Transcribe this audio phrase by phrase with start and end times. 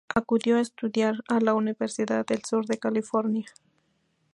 [0.15, 3.45] Acudió a estudiar a la Universidad del Sur de California.